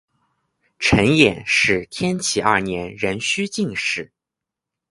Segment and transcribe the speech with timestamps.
[0.79, 4.11] 陈演是天启二年壬戌进士。